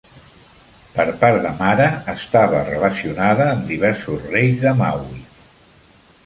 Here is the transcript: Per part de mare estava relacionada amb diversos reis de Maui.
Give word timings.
Per 0.93 1.03
part 1.19 1.43
de 1.43 1.51
mare 1.59 1.89
estava 2.13 2.63
relacionada 2.71 3.47
amb 3.51 3.69
diversos 3.75 4.25
reis 4.33 4.57
de 4.65 4.75
Maui. 4.83 5.23